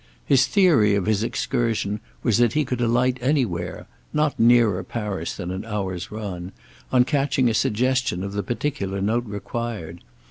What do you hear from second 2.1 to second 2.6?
was that